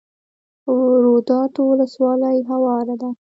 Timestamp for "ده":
3.01-3.09